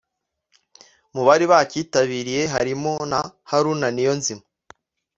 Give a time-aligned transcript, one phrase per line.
[1.13, 3.19] Mu bari bacyitabiriye harimo na
[3.49, 4.43] Haruna Niyonzima